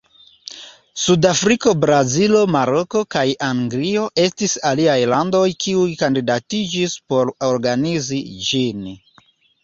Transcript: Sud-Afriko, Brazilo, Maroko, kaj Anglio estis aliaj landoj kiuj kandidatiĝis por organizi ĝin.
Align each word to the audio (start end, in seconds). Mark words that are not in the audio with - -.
Sud-Afriko, 0.99 1.73
Brazilo, 1.81 2.39
Maroko, 2.55 3.01
kaj 3.15 3.25
Anglio 3.47 4.05
estis 4.23 4.55
aliaj 4.69 4.95
landoj 5.11 5.43
kiuj 5.65 5.83
kandidatiĝis 5.99 6.95
por 7.13 7.31
organizi 7.49 8.23
ĝin. 8.47 8.81